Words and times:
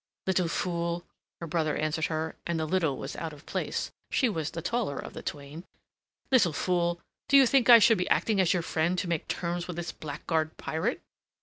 "Little 0.25 0.47
fool," 0.47 1.05
her 1.41 1.45
brother 1.45 1.75
answered 1.77 2.05
her 2.07 2.35
and 2.47 2.59
the 2.59 2.65
"little" 2.65 2.97
was 2.97 3.15
out 3.17 3.33
of 3.33 3.45
place; 3.45 3.91
she 4.09 4.27
was 4.29 4.49
the 4.49 4.61
taller 4.63 4.97
of 4.97 5.13
the 5.13 5.21
twain. 5.21 5.63
"Little 6.31 6.53
fool, 6.53 6.99
do 7.29 7.37
you 7.37 7.45
think 7.45 7.69
I 7.69 7.77
should 7.77 7.99
be 7.99 8.09
acting 8.09 8.41
as 8.41 8.51
your 8.51 8.63
friend 8.63 8.97
to 8.97 9.07
make 9.07 9.27
terms 9.27 9.67
with 9.67 9.75
this 9.75 9.91
blackguard 9.91 10.57
pirate?" 10.57 11.03